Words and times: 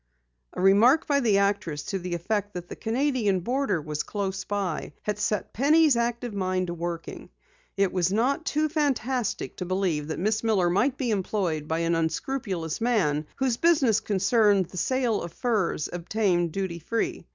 A 0.53 0.61
remark 0.61 1.05
by 1.05 1.19
the 1.19 1.37
actress 1.37 1.83
to 1.83 1.99
the 1.99 2.15
effect 2.15 2.55
that 2.55 2.67
the 2.69 2.75
Canadian 2.75 3.41
border 3.41 3.79
was 3.79 4.01
close 4.01 4.43
by 4.45 4.93
had 5.03 5.19
set 5.19 5.53
Penny's 5.53 5.95
active 5.95 6.33
mind 6.33 6.65
to 6.65 6.73
working. 6.73 7.29
It 7.77 7.93
was 7.93 8.11
not 8.11 8.43
too 8.43 8.67
fantastic 8.67 9.57
to 9.57 9.65
believe 9.65 10.07
that 10.07 10.17
Miss 10.17 10.43
Miller 10.43 10.71
might 10.71 10.97
be 10.97 11.11
employed 11.11 11.67
by 11.67 11.81
an 11.81 11.93
unscrupulous 11.93 12.81
man 12.81 13.27
whose 13.35 13.57
business 13.57 13.99
concerned 13.99 14.65
the 14.65 14.77
sale 14.77 15.21
of 15.21 15.33
furs 15.33 15.87
obtained 15.93 16.51
duty 16.51 16.79
free. 16.79 17.27